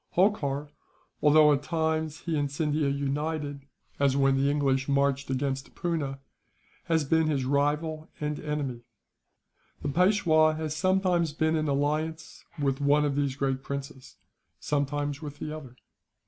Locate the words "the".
4.35-4.49, 9.83-9.89, 15.37-15.55